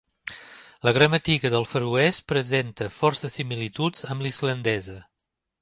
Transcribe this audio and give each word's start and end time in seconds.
La 0.87 0.93
gramàtica 0.97 1.51
del 1.57 1.67
feroès 1.75 2.21
present 2.33 2.73
força 2.97 3.33
similituds 3.37 4.11
amb 4.15 4.27
la 4.27 4.33
islandesa. 4.37 5.01